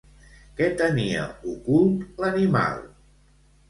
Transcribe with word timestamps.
Què 0.59 0.69
tenia 0.79 1.27
ocult 1.53 2.05
l'animal? 2.25 2.85